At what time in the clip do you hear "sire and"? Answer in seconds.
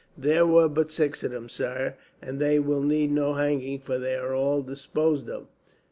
1.47-2.39